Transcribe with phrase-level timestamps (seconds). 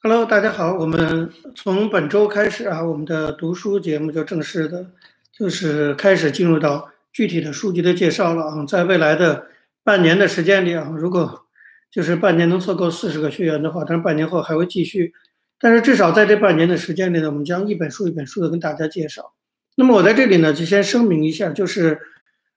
[0.00, 0.74] Hello，大家好。
[0.74, 4.92] 我们从本周开始啊，我们的读书节目就正式的，
[5.32, 8.64] 就是开始进入到具体的书籍的介绍了啊。
[8.64, 9.48] 在未来的
[9.82, 11.46] 半年的时间里啊，如果
[11.90, 15.12] 就是半年能凑够四十个学员的话，但是半年后还会继续。
[15.58, 19.32] 但是至少在这半年的时间里呢，我们将一本书一本书的跟大家介绍。
[19.74, 21.98] 那么我在这里呢，就先声明一下，就是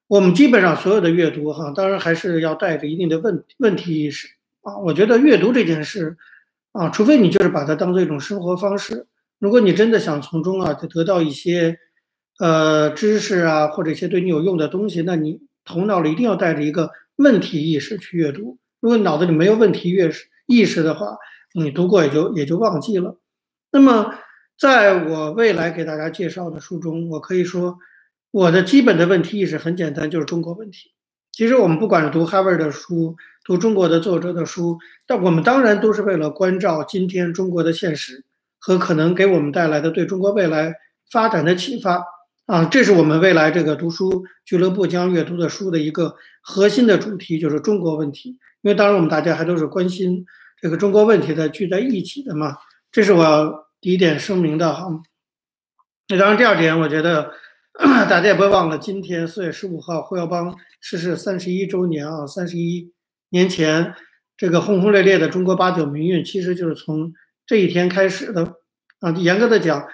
[0.06, 4.28] 我们基本上所有的阅读哈，当然还是要带着一定的问问题意识
[4.62, 4.78] 啊。
[4.78, 6.16] 我觉得阅读这件事。
[6.74, 9.08] 啊，除非你就是把它当做一种生活方式。
[9.40, 11.78] 如果你真的想从中啊得到一些
[12.40, 18.58] 呃知识啊，或者一些对你有用的东西，那你头脑里一定要带着一个问题意识去阅读。
[18.80, 20.10] 如果你脑子里没有问题阅
[20.46, 21.18] 意识的话，
[21.54, 23.20] 你读过也就也就忘记了。
[23.72, 24.14] 那么，
[24.58, 27.78] 在我未来给大家介绍的书中，我可以说
[28.32, 30.92] 我的基本的问题意识很简单，就是中国问题。
[31.32, 33.18] 其实我们不管是读哈维的书。
[33.44, 38.24] 读中国的作者的书，但我们当然都是为了关照今天中国的现实
[38.60, 40.76] 和可能给我们带来的对中国未来
[41.10, 42.04] 发展的启发
[42.46, 48.38] 啊，这是我们未来这个读书俱乐部将阅读的书的一个核心的主题，就是中国问题。
[48.62, 50.24] 因为当然我们大家还都是关心
[50.62, 52.58] 这个中国问题的聚在一起的嘛，
[52.92, 54.88] 这是我第一点声明的哈。
[56.10, 57.32] 那当然第二点，我觉得
[58.08, 62.92] 大家也不要忘了，今天四月十五号，胡耀邦逝世三十一周年啊，三十一。
[63.32, 63.96] 年前，
[64.38, 67.14] 这个轰轰烈烈的中国八九民运，其实就是从
[67.48, 68.56] 这一天开始的
[69.00, 69.10] 啊。
[69.12, 69.88] 严格的讲，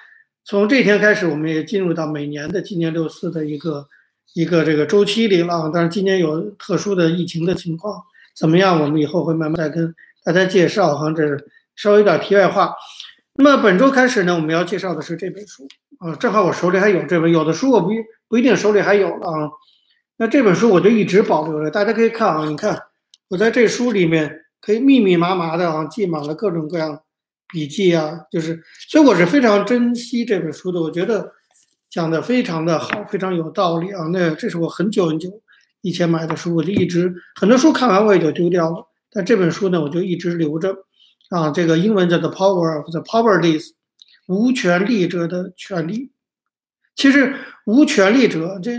[0.43, 3.87] 从这一天开始，我们也进入到每年的纪念六四的一个
[4.33, 5.69] 一个这个周期里了。
[5.71, 8.01] 但是今年有特殊的疫情的情况，
[8.35, 8.81] 怎么样？
[8.81, 10.97] 我们以后会慢慢再跟大家介绍。
[10.97, 12.73] 哈，这是稍微有点题外话。
[13.35, 15.67] 那么本周开始呢，我们要介绍的是这本书
[15.99, 17.89] 啊，正好我手里还有这本，有的书我不
[18.27, 19.51] 不一定手里还有了啊。
[20.17, 22.81] 那这本书我就一直保留着，大家可以看啊，你看。
[23.29, 27.01] 我在这书里面可以密密麻麻的啊，记满了各种各样
[27.51, 30.81] 笔记啊，就是，所以我是非常珍惜这本书的。
[30.81, 31.33] 我觉得
[31.89, 34.05] 讲的非常的好，非常有道理啊。
[34.13, 35.29] 那这是我很久很久
[35.81, 40.73] 以前买的书，我就一直很多书看完我也就丢掉了，但这本书呢，我就一直留着
[41.29, 41.51] 啊。
[41.51, 43.65] 这个英文叫做《Power of the Powerless》，
[44.27, 46.11] 无权力者的权利。
[46.95, 47.35] 其实
[47.65, 48.71] 无权力者这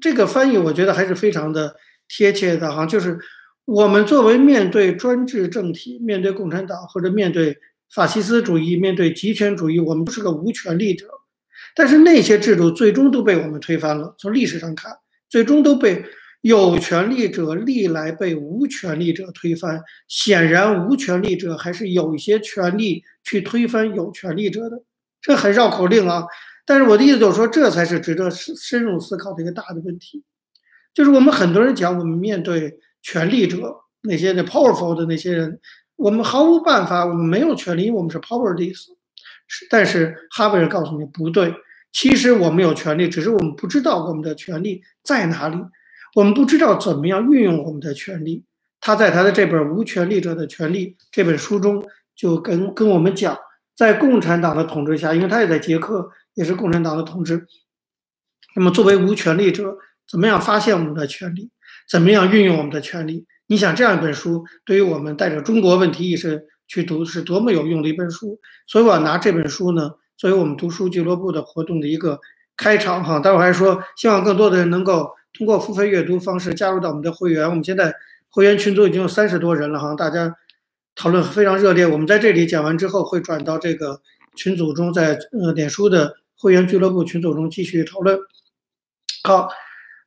[0.00, 1.76] 这个翻译，我觉得还是非常的
[2.08, 3.18] 贴切的哈，就是。
[3.66, 7.56] 我们作为面对专制政体、面对共产党或者面对
[7.90, 11.06] 法西斯主义、面对极权主义，我们不是个无权力者。
[11.74, 14.14] 但是那些制度最终都被我们推翻了。
[14.18, 14.92] 从历史上看，
[15.30, 16.04] 最终都被
[16.42, 19.80] 有权力者历来被无权力者推翻。
[20.08, 24.82] 显然，无权力者还是有一些权利去推翻有权力者的。
[25.22, 26.24] 这很绕口令啊！
[26.66, 30.22] 但是我的意思就是说，这才是值得深深入思考的一个大的问题。
[30.92, 32.78] 就是我们很多人讲，我们面对。
[33.04, 33.58] 权力者
[34.00, 35.60] 那些那 powerful 的那些人，
[35.96, 38.86] 我们毫无办法，我们没有权利，因为我们是 powerless。
[39.68, 41.54] 但是哈维尔告诉你不对，
[41.92, 45.58] 其实我们有权利，只是我们不知道我们的权利在哪里，
[46.14, 48.42] 我们不知道怎么样运用我们的权利。
[48.80, 51.84] 他在他的这本《无权利者的权利》这本书中
[52.16, 53.36] 就跟跟我们讲，
[53.76, 57.46] 在共产党的统治下，因为他也在捷克，也是共产党的统治。
[58.56, 59.76] 那么作为无权利者，
[60.08, 61.50] 怎么样发现我们的权利？
[61.88, 63.26] 怎么样运用我们的权利？
[63.46, 68.40] 你想这样一本书，对于我们带着中国问题意识去读，是多么有用的一本书。
[68.66, 72.18] 所以我要拿这本书呢，作为我们读书俱乐部的活动的一个
[72.56, 73.20] 开场哈。
[73.20, 77.46] 待会儿还说，希望更多的人能够通过付费阅读方式加入到我们的会员。
[77.48, 77.94] 我们现在
[78.30, 80.34] 会员群组已经有三十多人了哈，大家
[80.96, 81.86] 讨论非常热烈。
[81.86, 84.00] 我们在这里讲完之后，会转到这个
[84.34, 88.18] 群组中，在呃脸书的会员俱乐部群组中继续讨论。
[89.22, 89.50] 好。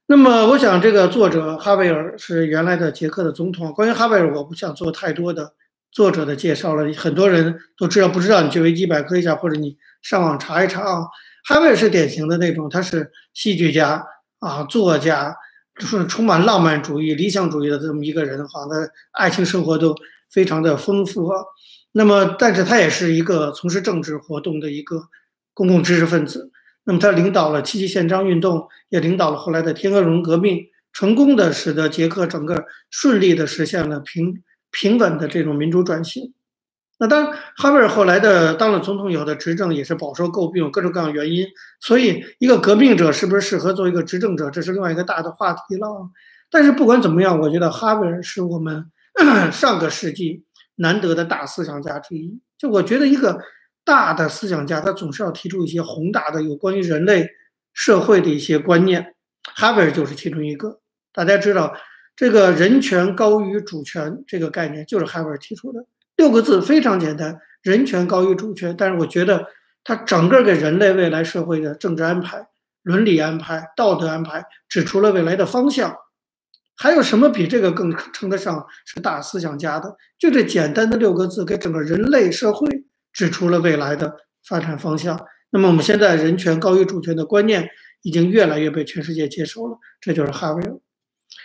[0.10, 3.74] 那么，我想这个作者哈维尔是原来的捷克的总统。
[3.74, 5.54] 关于哈维尔，我不想做太多的
[5.92, 8.08] 作者的介绍了，很多人都知道。
[8.08, 11.06] 不知道你去维基百科一下，或者你上网查一查啊。
[11.46, 14.02] 哈维尔是典型的那种，他是戏剧家
[14.40, 15.36] 啊，作家，
[15.78, 18.62] 就是充满浪漫主义、理想主义的这么一个人哈。
[18.66, 19.94] 他爱情生活都
[20.32, 21.38] 非常的丰富啊。
[21.92, 25.02] 那么，但是他也是一个从事政治活动的一个
[25.54, 26.50] 公共知识分子。
[26.88, 30.58] 那么他领导了七七宪章运动，也领导了后来的天鹅绒革命，
[30.94, 34.42] 成功的使得捷克整个顺利的实现了平
[34.72, 36.34] 平稳的这种民主转型。
[36.98, 41.46] 那当，哈维尔后来的当了总统以后的执政也是饱受诟病，有各种各样原因。
[41.82, 46.10] 所以，一个革命者是不是适合做一个执政者，这是另外一个大的话题了。
[46.50, 48.90] 但是不管怎么样，我觉得哈维尔是我们
[49.52, 50.46] 上个世纪
[50.76, 52.40] 难得的大思想家之一。
[52.58, 53.38] 就我觉得一个。
[53.88, 57.26] 大的思想家，他总是要提出一些宏大的有关于人类
[57.72, 59.16] 社会的一些观念。
[59.56, 60.82] 哈维尔就是其中一个。
[61.14, 61.74] 大家知道，
[62.14, 65.86] 这个人权高于主权这个概念就是哈维尔提出的。
[66.18, 69.48] 六个字非常简单：人权高于主权，但是我觉得
[69.86, 72.46] 他整个给人类未来社会的政治安排、
[72.84, 75.96] 伦理安排、道德安排指出了未来的方向。
[76.76, 79.96] 还有什么比这个更称得上是大思想家的？
[80.20, 82.68] 就这简单的六个字，给整个人类社会
[83.18, 84.16] 指出了未来的
[84.48, 85.20] 发展方向。
[85.50, 87.68] 那么我们现在人权高于主权的观念
[88.04, 90.78] 已经越来越被全世界接受了，这就是哈维尔。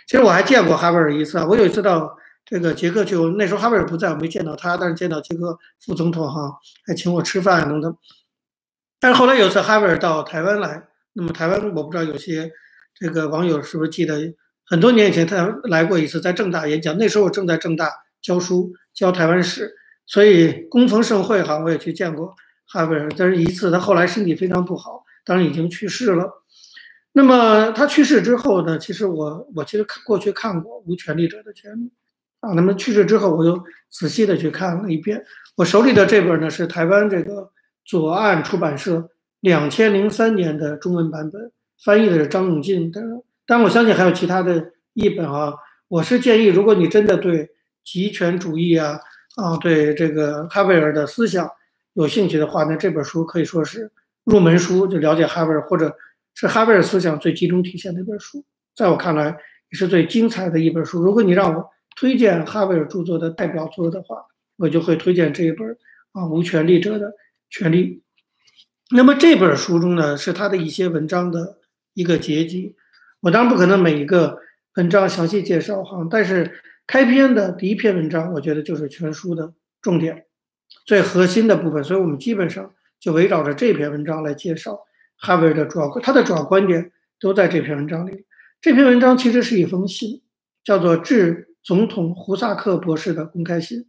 [0.07, 2.15] 其实我还见过哈维尔一次啊，我有一次到
[2.45, 6.51] 这个捷克去，那时候哈维尔不在，我没见到他，但是见到捷克副总统哈，
[6.85, 7.97] 还请我吃饭等等。
[8.99, 10.83] 但是后来有一次哈维尔到台湾来，
[11.13, 12.51] 那么台湾我不知道有些
[12.93, 14.35] 这个网友是不是记得。
[14.65, 16.97] 很多年以前，他来过一次，在正大演讲。
[16.97, 17.91] 那时候我正在正大
[18.21, 19.69] 教书，教台湾史，
[20.05, 22.33] 所以恭逢盛会哈，我也去见过
[22.67, 23.09] 哈维尔。
[23.17, 26.29] 但是一次，他后来身体非常不好，当然已经去世了。
[27.13, 28.77] 那么他去世之后呢？
[28.79, 31.83] 其实我我其实看过去看过《无权利者的权利》
[32.39, 32.53] 啊。
[32.53, 35.23] 那么去世之后，我又仔细的去看了一遍。
[35.55, 37.51] 我手里的这本呢，是台湾这个
[37.85, 39.11] 左岸出版社
[39.41, 41.51] 两千零三年的中文版本，
[41.83, 42.99] 翻译的是张永进的。
[43.45, 45.53] 但我相信还有其他的译本啊。
[45.87, 47.47] 我是建议，如果你真的对
[47.83, 48.99] 极权主义啊
[49.35, 51.49] 啊，对这个哈维尔的思想
[51.93, 53.91] 有兴趣的话，那这本书可以说是
[54.23, 55.95] 入门书，就了解哈维尔，或者
[56.35, 58.43] 是哈维尔思想最集中体现的一本书。
[58.75, 59.37] 在我看来，
[59.69, 61.01] 也是最精彩的一本书。
[61.01, 64.17] 如果你让我推荐哈维尔著作的代表作的话，
[64.57, 65.67] 我就会推荐这一本
[66.11, 67.13] 啊《无权利者的
[67.49, 67.85] 权利》。
[68.95, 71.57] 那么这本书中呢，是他的一些文章的
[71.93, 72.75] 一个结集。
[73.19, 74.37] 我当然不可能每一个
[74.75, 76.51] 文章详细介绍哈，但是
[76.85, 80.25] 开篇的第一篇文章，我觉得就是全书的重点，
[80.85, 84.79] 最核心的部分，所以我们基本上就围绕着这篇文章来介绍
[85.17, 88.25] 哈维尔的主要他的主要观点都在这篇文章里。
[88.61, 90.21] 这篇文章其实是一封信，
[90.63, 93.87] 叫做致总统胡萨克博士的公开信。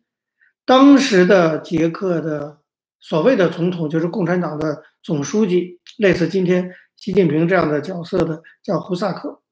[0.64, 2.58] 当时的捷克的
[3.00, 6.72] 所谓的总统就是共产党的总书记，类似今天。
[6.96, 9.42] 习近平这样的角色的叫胡萨克，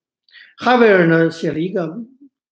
[0.57, 1.99] 哈维尔呢写了一个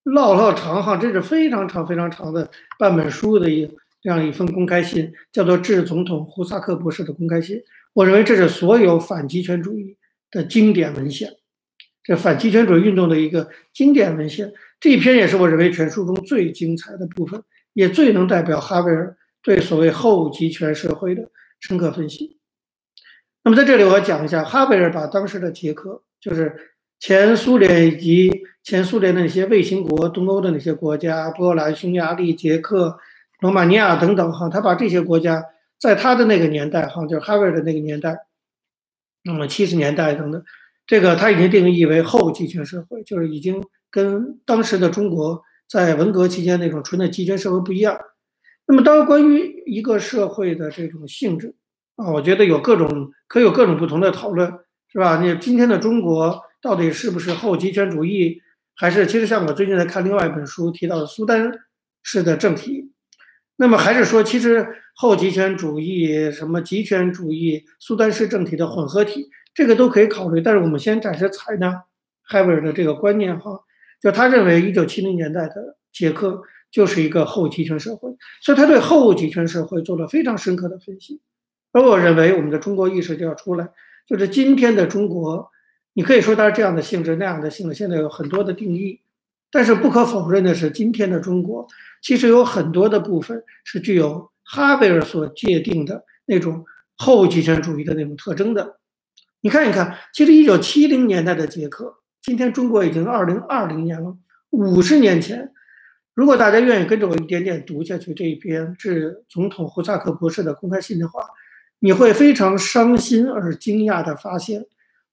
[0.05, 3.67] 唠唠长哈，这是非常长非常长的半本书的一
[4.00, 7.61] 这样一封公开信，叫做致总统胡萨克博士的公开信。
[7.93, 9.97] 我认为这是所有反极权主义
[10.31, 11.31] 的经典文献，
[12.02, 14.52] 这反极权主义运动的一个经典文献。
[14.79, 17.43] 这一篇也是我认为全书中最精彩的部分，
[17.75, 21.31] 也最能代表哈维尔对所谓后极权社会的
[21.61, 22.38] 深刻分析。
[23.44, 26.55] 那么在这里，我要讲一下哈维尔把当时的捷克，就是
[26.99, 32.98] 前苏联以及前苏联的那些卫星国、东欧的那些国家，波兰、匈牙利、捷克、
[33.40, 35.44] 罗马尼亚等等，哈，他把这些国家
[35.78, 38.16] 在他的那个年代，哈，就是哈维尔的那个年代，
[39.24, 40.42] 那么七十年代等等，
[40.86, 47.98] 这个他已经定义为后集权社会，就是已经跟当时的中国在文革期间那种纯的集权社会不一样。
[48.66, 51.54] 那么，当然关于一个社会的这种性质。
[51.96, 54.50] 啊，我觉得有各种可有各种不同的讨论，
[54.90, 55.20] 是吧？
[55.20, 58.40] 你今天的中国到底是不是后极权主义，
[58.81, 61.53] 还是其实像我最近在看另外一本书提到的苏丹
[62.03, 62.91] 式的政体，
[63.56, 70.41] 那么还是说其实后极权主义、什么极权主义、苏丹式政体的混合体，这个都可以考虑。
[70.41, 71.85] 但是我们先暂时采纳
[72.23, 73.61] 海维尔的这个观念哈，
[74.00, 76.41] 就他认为一九七零年代的捷克
[76.71, 81.20] 就是一个后极权社会，所以他对后极权社会做了非常深刻的分析。
[81.72, 83.69] 而我认为，我们的中国意识就要出来，
[84.06, 85.51] 就是今天的中国，
[85.93, 89.01] 你可以说它是这样的性质、那样的性质，现在有很多的定义。
[89.51, 91.67] 但是不可否认的是，今天的中国
[92.01, 96.65] 其实有很多的部分是具有哈贝尔所界定的那种
[96.97, 98.79] 后极权主义的那种特征的。
[99.41, 104.17] 你看一看，其实一九七零年代的捷克，今天中国已经二零二零年了，
[104.51, 105.51] 五十年前，
[106.15, 111.25] 如果大家愿意跟着我一点点读下去这一篇致总统胡萨克博士的公开信的话。
[111.82, 114.67] 你会非常伤心而惊讶地发现，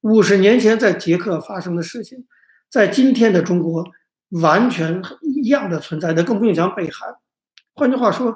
[0.07, 2.25] 五十年前在捷克发生的事情，
[2.69, 3.85] 在今天的中国
[4.41, 7.13] 完全一样的存在的，更不用讲北韩。
[7.73, 8.33] 换句话说，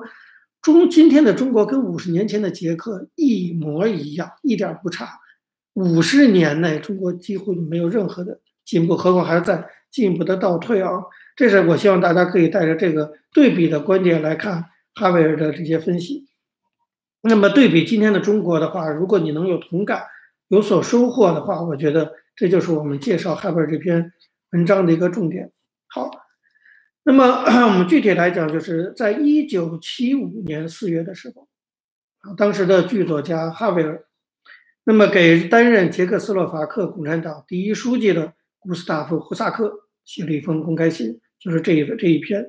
[0.61, 5.07] 中今天的中国跟五十年前的捷克一模一样，一点不差。
[5.75, 10.91] 五十年内，中国几乎没有任何的进步，何况还在进一步的倒退啊！
[11.37, 16.27] 这是我希望大家可以带着这个对比的观点来看哈维尔的这些分析。
[17.21, 20.03] 那么对比今天的中国的话，如果你能有同感、
[20.51, 24.11] 有所收获的话，我觉得这就是我们介绍哈维尔这篇
[24.51, 25.49] 文章的一个重点。
[25.87, 26.11] 好，
[27.03, 27.23] 那么
[27.67, 31.47] 我们具体来讲，就是在一九七五年四月的时候，
[32.19, 34.03] 啊，当时的剧作家哈维尔，
[34.83, 39.71] 那么给担任捷克斯洛伐克共产党第一书记的古斯塔夫·胡萨克
[40.03, 42.45] 写了一封公开信，就是这一这一篇。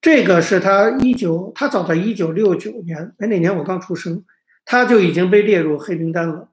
[0.00, 4.24] 这个是他一九，他早在一九六九年，哎，那年我刚出生，
[4.64, 6.50] 他就已经被列入黑名单了。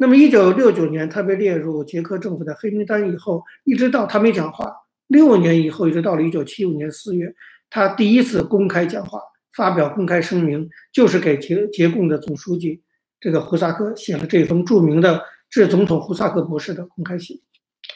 [0.00, 4.74] 那么一九六九年他被列入捷克政府的黑名单以后，一直到他没讲话，
[5.08, 7.30] 六年以后，一直到了一九七五年四月，
[7.68, 9.20] 他第一次公开讲话，
[9.54, 12.80] 发表公开声明，就是给捷捷共的总书记
[13.20, 17.38] 这个胡萨克写了这封著名的致总统胡萨克博士的公开信，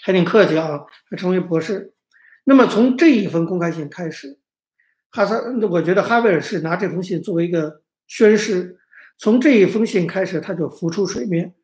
[0.02, 1.94] 还挺客气啊，还称为博士。
[2.44, 4.38] 那么从这一封公开信开始。
[5.10, 8.76] 哈萨，我觉得哈维尔是拿这封信作为一个宣誓，
[9.16, 11.54] 从这一封信开始，他就浮出水面，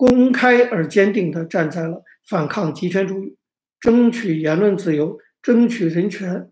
[0.00, 3.36] 公开而坚定地站在了反抗极权主义、
[3.78, 6.50] 争取言论自由、争取人权、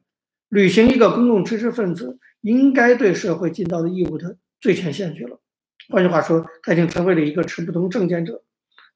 [0.51, 5.41] 履行一个公共知识分子应该对社会尽到的义务的最前线去了。
[5.89, 8.43] 换句话说，他已经成为了一个持不同政见者。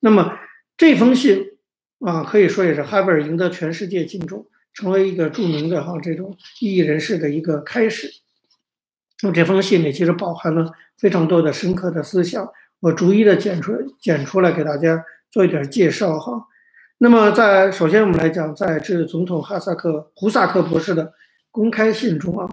[0.01, 0.39] 那么
[0.77, 1.47] 这封信
[2.01, 4.47] 啊，可以说也是哈维尔赢得全世界敬重。
[4.75, 8.11] 成为一个著名的哈这种异议人士的一个开始。
[9.23, 12.47] 那么这封信里其实包含了非常多的深刻的思想，
[12.83, 16.33] 我逐一的剪出剪出来给大家做一点介绍哈。
[16.99, 21.12] 那么在首先我们来讲，在致总统哈萨克胡萨克博士的
[21.53, 22.49] 公开信中啊，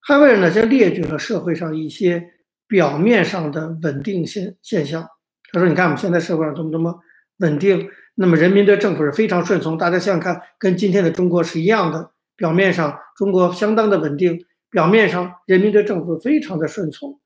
[0.00, 2.22] 哈维尔呢先列举了社会上一些
[2.68, 5.08] 表面上的稳定现现象。
[5.50, 7.00] 他说：“你看我们现在社会上多么多么
[7.38, 12.10] 稳定。”那么人民对政府是非常顺从，大家想想看，跟今天的中国是一样的。
[12.36, 17.20] 表面上中国相当的稳定，表面上人民对政府非常的顺从。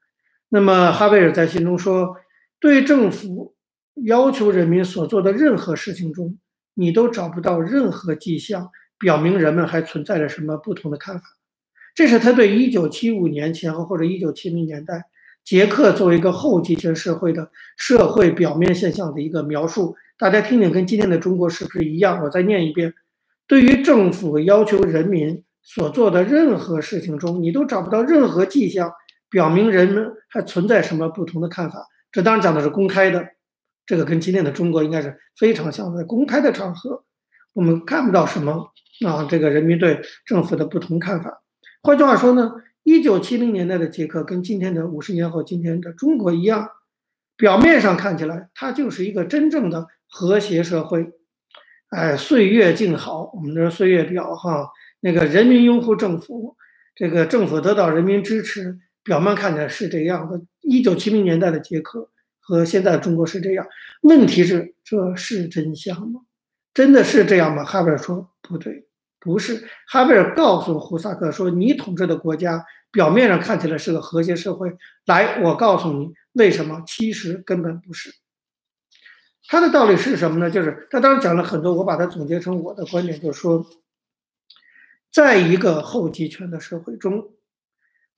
[0.50, 2.16] 那么哈维尔在信中说，
[2.60, 3.54] 对政府
[4.04, 6.38] 要求人民所做的任何事情中，
[6.74, 11.24] 你都找不到任何迹象表明人们还存在着什么不同的看法。
[11.94, 15.04] 这是他对1975年前后或者1970年代
[15.44, 19.96] 捷克作为一个后极权社会的社会表面现象的一个描述。
[20.16, 22.22] 大家听听，跟今天的中国是不是一样？
[22.22, 22.92] 我再念一遍：
[23.46, 28.92] 对于政府要求人民所做的任何事情中，你都找不到任何迹象
[29.30, 31.86] 表明人们还存在什么不同的看法。
[32.12, 33.26] 这当然讲的是公开的，
[33.86, 36.04] 这个跟今天的中国应该是非常像的。
[36.04, 37.04] 公开的场合，
[37.52, 38.72] 我们看不到什么
[39.06, 41.42] 啊，这个人民对政府的不同看法。
[41.82, 46.70] 换句话说呢，一九七零年代的捷克跟今天的五十年后今天的中国一样，
[47.36, 49.86] 表面上看起来，它就是一个真正的。
[50.10, 51.06] 和谐社会，
[51.90, 54.66] 哎，岁月静好，我们的岁月表哈，
[55.00, 56.56] 那个人民拥护政府，
[56.94, 60.40] 这个政府得到人民支持，表面看起来是这样的。
[60.68, 63.66] 一九七零年代的捷克和现在的中国是这样，
[64.02, 66.20] 问题是这是真相吗？
[66.74, 67.64] 真的是这样吗？
[67.64, 68.86] 哈维尔说不对，
[69.18, 69.66] 不是。
[69.86, 74.70] 哈维尔告诉胡萨克说：“你统治的国家表面上看起来是个和谐社会，
[75.06, 78.14] 来，我告诉你为什么，其实根本不是。”
[79.48, 80.50] 他的道理是什么呢？
[80.50, 83.66] 就是他当时讲了很多，我把它总结成我的观点，就是说，
[85.10, 87.30] 在一个后集权的社会中，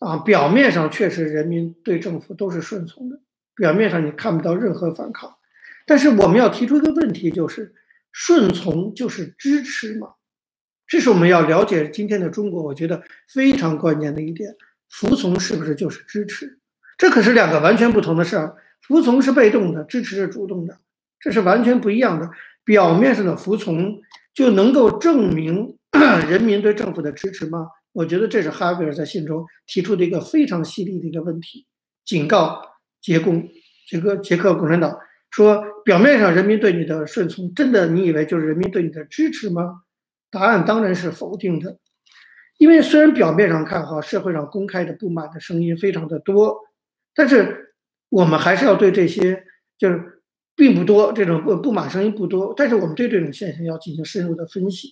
[0.00, 3.20] 啊，表面上确实人民对政府都是顺从的，
[3.54, 5.36] 表面上你看不到任何反抗，
[5.86, 7.72] 但是我们要提出一个问题，就是
[8.10, 10.14] 顺从就是支持吗？
[10.86, 14.56] 这是我们要了解今天的中国，我觉得非常关键的一点，
[14.88, 16.58] 服从是不是就是支持？
[16.98, 20.78] 这可是两个完全不同的事儿，服从是被动的，支持是主动的。
[21.20, 22.30] 这是完全不一样的。
[22.64, 24.00] 表面上的服从
[24.32, 25.76] 就能够证明
[26.28, 27.68] 人民对政府的支持吗？
[27.92, 31.66] 我觉得这是哈维尔在信中提出的一个非常犀利的一个问题，
[32.04, 32.62] 警告
[33.00, 33.48] 捷共、
[33.88, 34.98] 捷克、捷克共产党
[35.30, 39.82] 说：表面上人民对你的顺从，真的你以为就是人民对你的支持吗？
[40.30, 41.78] 答案当然是否定的。
[42.58, 46.58] 因为虽然表面上看哈，社会上公开的不满的声音非常的多，
[47.14, 47.74] 但是
[48.08, 49.44] 我们还是要对这些
[49.78, 50.16] 就是。
[50.56, 54.88] 并不多，这种不不满声音不多，但是我们对这种现象要进行深入的分析，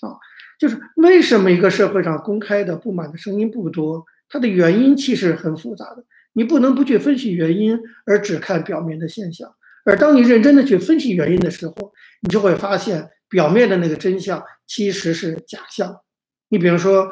[0.00, 0.14] 啊，
[0.58, 4.04] 就是为什么一个社会上公开的不满的声音不多？
[4.28, 9.54] 它的原因其实很复杂的，你不能不去分析原因，而只看表面的现象。
[9.84, 16.00] 而当你认真的去分析原因的时候，你就会发现表面的那个真相其实是假象。
[16.48, 17.08] 你比如说，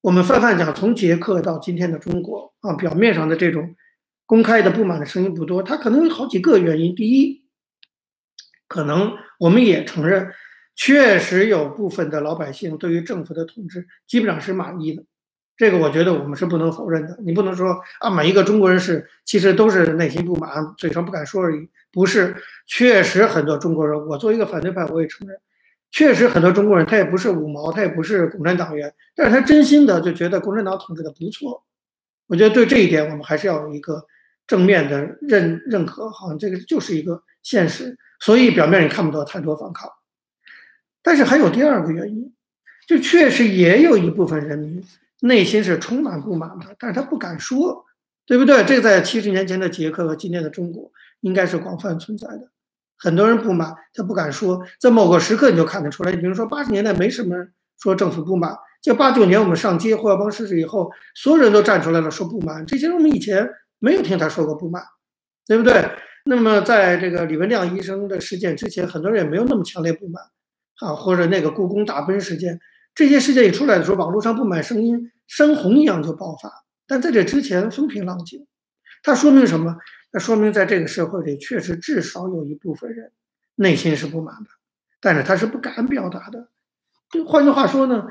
[0.00, 3.76] 我们泛泛讲，从捷克到今天的中国啊，表面上的这种。
[4.26, 6.94] 公开的不满的声音不多，它可能有好几个原因。
[6.94, 7.44] 第一，
[8.66, 10.30] 可能我们也承认，
[10.78, 15.02] 确实有部分的老百姓对于政府的统治基本上是满意的，
[15.56, 17.18] 这个我觉得我们是不能否认的。
[17.20, 21.68] 你不能说啊，每一个中国人是其实都是内心不满，嘴上不敢说而已。
[21.90, 22.36] 不是，
[22.68, 25.36] 确实很多中国人，我作为一个反对派，我也承认，
[25.90, 31.64] 确实很多中国人他也不是五毛，他也不是共产党员，但是他真心的就觉得共产党统治的不错。
[32.28, 34.06] 我觉得对这一点，我们还是要有一个。
[34.46, 39.86] 正面的认认可，好像这个就是一个现实，所以表面你看不到太多反抗。
[41.08, 42.30] 但是还有第二个原因，
[42.86, 44.84] 就确实也有一部分人民
[45.20, 47.82] 内心是充满不满的，但是他不敢说，
[48.26, 48.62] 对不对？
[48.64, 52.50] 这在七十年前的捷克和今天的中国应该是广泛存在的。
[52.98, 56.12] 很多人不满，他不敢说，在某个时刻你就看得出来。
[56.12, 57.34] 你比如说八十年代没什么
[57.80, 63.48] 说政府不满，就八九年我们上街霍耀邦逝世以后，所有人都站出来了说不满，这些人我们以前
[63.78, 64.82] 没有听他说过不满，
[65.46, 65.90] 对不对？
[66.26, 70.22] 那么在这个李文亮医生的事件之前，很多人也没有那么强烈不满，
[70.80, 72.60] 啊，或者那个故宫大奔事件，
[72.94, 76.64] 这些事件一出来的时候，网络上不满声音山洪一样就爆发。
[76.86, 78.46] 但在这之前风平浪静，
[79.02, 79.76] 它说明什么？
[80.10, 83.12] 那说明在这个社会里，确实至少有一部分人
[83.56, 84.50] 内心是不满的，
[85.00, 86.48] 但是他是不敢表达的。
[87.10, 88.06] 就换句话说呢，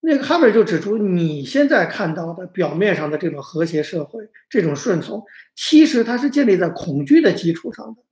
[0.00, 5.24] 那个哈维就指出，你现在看到的表面上的这种和谐社会、这种顺从，
[5.54, 8.02] 其实它是建立在恐惧的基础上的，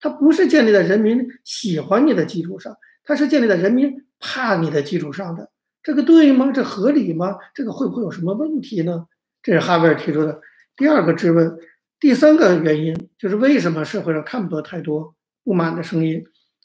[0.00, 5.50] 它不是建立在人民喜欢你的基础上，它是建立在人民怕你的基础上的。
[5.82, 6.52] 这个对吗？
[6.52, 7.38] 这合理吗？
[7.54, 9.06] 这个会不会有什么问题呢？
[9.42, 10.40] 这是哈维尔提出的
[10.76, 11.58] 第二个质问。
[11.98, 15.14] 第三个原因就是为什么社会上看不到太多
[15.44, 16.24] 不满的声音？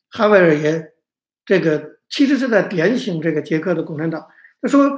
[0.10, 0.94] 哈维尔也
[1.46, 4.28] 这个其实是在点醒这个捷克的共产党。
[4.62, 4.98] 他说，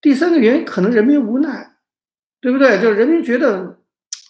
[0.00, 1.76] 第三个原因可能人民无奈，
[2.40, 2.80] 对不对？
[2.80, 3.78] 就是人民觉得，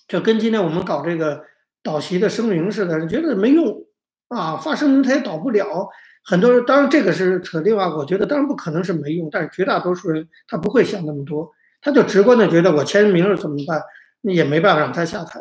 [0.08, 1.44] 就跟今天我们搞这个
[1.82, 3.84] 导席的声明似的，觉得没用
[4.28, 5.88] 啊，发声明他也导不了。
[6.28, 11.48] 很多人当然这个是扯另外，我觉得当然不可能是没用，但是绝大多数人他不会想那么多，
[11.80, 13.80] 他就直观的觉得我签名了怎么办？
[14.22, 15.38] 也没办法让他下台。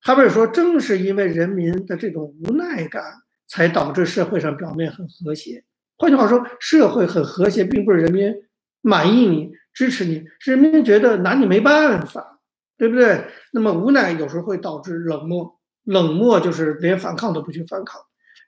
[0.00, 3.02] 哈贝尔说，正是因为人民的这种无奈感，
[3.46, 5.62] 才导致社会上表面很和谐。
[5.98, 8.32] 换句话说，社会很和谐，并不是人民
[8.80, 12.40] 满意你、支持你，是人民觉得拿你没办法，
[12.78, 13.22] 对不对？
[13.52, 18.00] 那么无奈有时候会导致冷漠，冷漠就是连反抗都不去反抗，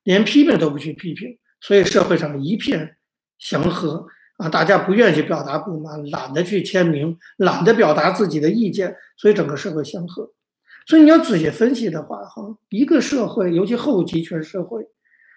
[0.05, 2.97] 连批评都不去批评，所以社会上一片
[3.39, 4.07] 祥和。
[4.37, 10.33] 啊，大家不愿意去表达不满，懒得去签名，懒得表达自己的意见，所以整个社会祥和。
[10.87, 14.83] 所以你要仔细分析的话，哈，一个社会，尤其后集权社会，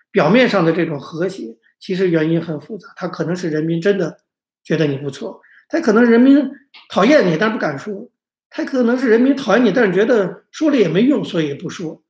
[0.10, 2.88] 表面上的这种和谐，其实原因很复杂。
[2.96, 4.20] 它可能是人民真的
[4.64, 6.50] 觉得你不错，它可能人民
[6.90, 8.10] 讨厌你，但不敢说；
[8.50, 12.02] 它可能是人民讨厌你，但是觉得说了也没用，所以也不说，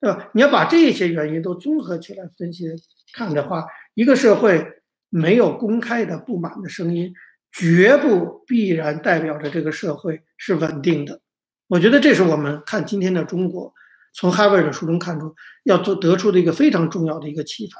[0.00, 0.28] 对吧？
[0.34, 2.66] 你要把这些原因都综合起来分析
[3.12, 4.78] 看的话，一个社会。
[5.14, 7.12] 没有公开的不满的声音，
[7.52, 11.20] 绝不必然代表着这个社会是稳定的。
[11.68, 13.74] 我觉得这是我们看今天的中国，
[14.14, 17.78] 从哈维尔的书中看出要做得出的一个非常重要的一个启发，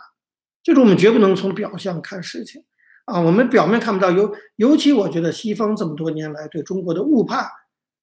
[0.62, 2.62] 就是我们绝不能从表象看事情
[3.06, 3.18] 啊。
[3.18, 7.48] 我们表面看不到，尤尤其我觉得西方这么多年来对中国的误判，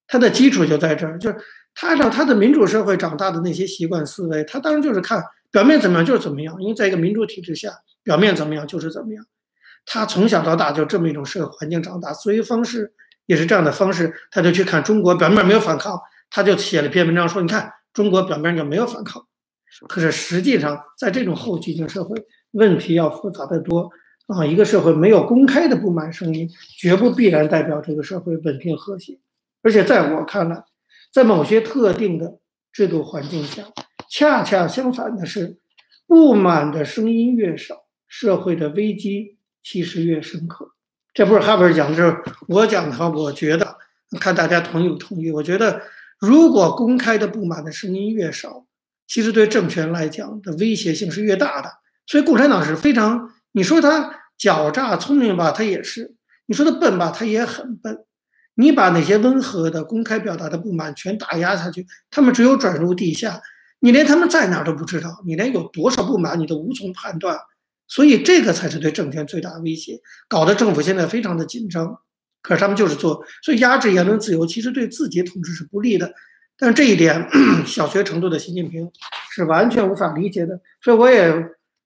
[0.07, 1.37] 它的基础就在这儿，就是
[1.75, 7.71] 他让他的民主社会长大的那些习惯思维，他当然就是看表面怎么样就是怎么样，因为在一个民主体制下。
[8.01, 9.23] 表面怎么样就是怎么样，
[9.85, 12.91] 他从小到大就这么一种社会环境长大，思维方式
[13.27, 15.99] 也是这样的方式，他就去看中国表面没有反抗，
[16.31, 19.23] 他就写了一篇文章说：“你看中国表面就没有反抗，
[19.88, 22.15] 可是实际上在这种后激进社会，
[22.51, 23.91] 问题要复杂的多
[24.27, 24.43] 啊！
[24.43, 29.19] 一个社会没有公开的不满声音，绝不必然代表这个社会稳定和谐。
[29.62, 30.63] 而且在我看来，
[31.12, 32.39] 在某些特定的
[32.71, 33.65] 制度环境下，
[34.09, 35.57] 恰恰相反的是，
[36.07, 40.71] 不满的声音越少。”社会的危机其实越深刻，
[41.13, 43.07] 这不是哈维尔讲的，是我讲的话。
[43.07, 43.77] 我觉得，
[44.19, 45.29] 看大家同意不同意？
[45.29, 45.79] 我觉得，
[46.19, 48.65] 如果公开的不满的声音越少，
[49.05, 51.69] 其实对政权来讲的威胁性是越大的。
[52.07, 56.15] 所以，共产党是非常，你说他狡诈聪明吧，他也是；
[56.47, 58.05] 你说他笨吧，他也很笨。
[58.55, 63.39] 你把那些温和的公开表达的不满全打压下去，他们只有转入地下，
[63.79, 67.37] 你连他们在哪都不知道，你连有多少不满你都无从判断。
[67.87, 71.99] 所以这个才是对政权最大的威胁，搞得政府现在非常的紧张。
[72.41, 76.13] 可是他们就是做，所以压制言论自由其实对自己统治是不利的。
[76.57, 77.27] 但这一点，
[77.65, 78.89] 小学程度的习近平
[79.31, 80.59] 是完全无法理解的。
[80.83, 81.33] 所以我也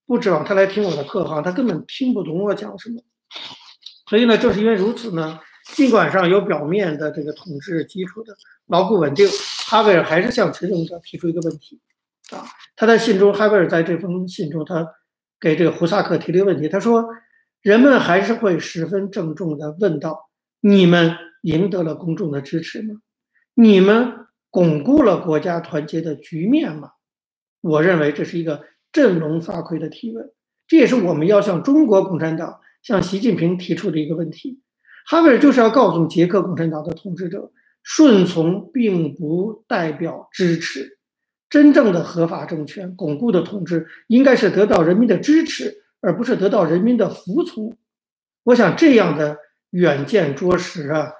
[0.05, 3.01] 不指望他来听我的课哈，他根本听不懂我讲什么。
[4.09, 5.39] 所以呢，正是因为如此呢，
[5.73, 8.35] 尽管上有表面的这个统治基础的
[8.67, 9.27] 牢固稳定，
[9.73, 11.81] 哈维尔还是向执政者提出一个问题
[12.29, 12.45] 啊。
[12.75, 14.87] 他在信中，哈维尔在这封信中他。
[15.41, 17.05] 给这个胡萨克提了一个问题，他说
[17.61, 20.29] ：“人们还是会十分郑重地问道：
[20.61, 23.01] 你们赢得了公众的支持吗？
[23.53, 24.13] 你们
[24.49, 26.91] 巩固了国家团结的局面吗？”
[27.59, 28.61] 我认为这是一个
[28.93, 30.31] 振聋发聩的提问，
[30.65, 34.61] 这也是我们要向中国共产党、向习近平提出的一个问题。
[35.05, 37.51] 哈维尔就是要告诉捷克共产党的统治者：
[37.83, 40.97] 顺从并不代表支持。
[41.49, 47.77] 真正的合法政权、巩固的统治，应该是得到人民的支持，而不是得到人民的服从。
[48.45, 49.37] 我想，这样的
[49.69, 51.11] 远见卓识啊！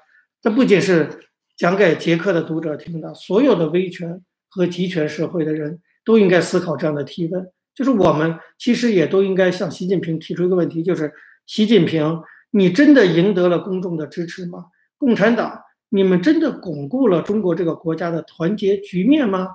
[0.42, 1.08] 这不仅是
[1.56, 11.12] 讲给捷克的读者听的，所有的威权和集权社会的人都应该思考这样的提问：就是我们其实也都应该向习近平提出一个问题，就是
[11.46, 14.66] 习近平，你真的赢得了公众的支持吗？
[14.98, 15.60] 共产党，
[15.94, 19.46] 你们真的巩固了中国这个国家的团结局面吗？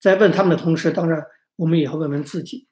[0.00, 1.22] 在问他们的同时，当然
[1.56, 2.66] 我们也要问问自己。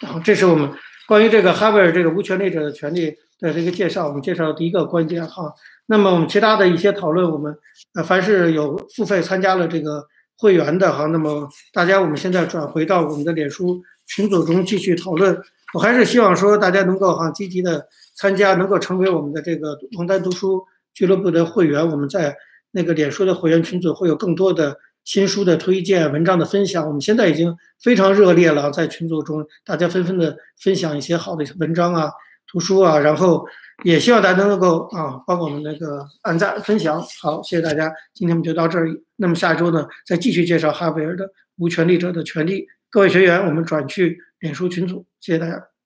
[0.00, 0.68] 然后，这是我们
[1.06, 5.54] 关于这个哈维尔这个无权利者的权利的这个介绍，我们介绍的第一个关键哈。
[5.86, 7.56] 那么我们其他的一些讨论，我们
[7.94, 10.04] 呃凡是有付费参加了这个
[10.36, 15.40] 会员的哈，那么大家我们现在转回到我们的脸书群组中继续讨论。
[15.74, 21.88] 我还是希望说大家能够哈积极的参加，能够成为我们的这个王丹读书俱乐部的会员。
[21.88, 22.36] 我们在
[22.70, 24.78] 那个脸书的会员群组会有更多的。
[25.04, 32.10] 新书的推荐、文章的分享，我们现在已经非常热烈了，在群组中，大家纷纷的分享一些好的文章啊、
[32.46, 33.42] 图书啊，然后
[33.84, 37.02] 也希望大家能够啊帮我们那个按赞、分享。
[37.22, 39.02] 好，谢谢大家，今天我们就到这里。
[39.16, 41.24] 那么下周呢，再继续介绍哈维尔的
[41.56, 42.60] 《无权利者的权利》。
[42.90, 45.77] 各位学员，我们转去脸书群组，谢谢大家。